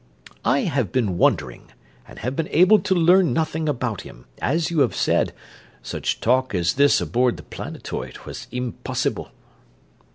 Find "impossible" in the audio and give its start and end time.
8.51-9.29